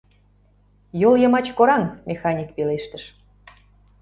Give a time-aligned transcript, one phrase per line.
[1.01, 3.03] —Йол йымач кораҥ,— Механик пелештыш.